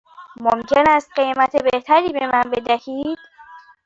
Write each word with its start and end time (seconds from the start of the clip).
ممکن 0.41 0.83
است 0.89 1.11
قیمت 1.15 1.51
بهتری 1.63 2.13
به 2.13 2.27
من 2.27 2.41
بدهید؟ 2.51 3.17